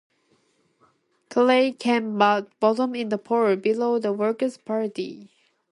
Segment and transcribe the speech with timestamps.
[1.29, 5.29] Carey came bottom in the poll, below the Workers' Party.